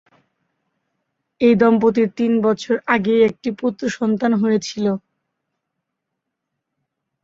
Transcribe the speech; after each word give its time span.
এই 1.41 1.53
দম্পতির 1.61 2.09
তিন 2.17 2.31
বছর 2.45 2.75
আগেই 2.87 3.21
একটি 3.29 3.49
পুত্রসন্তান 3.61 4.31
হয়েছিল। 4.41 4.85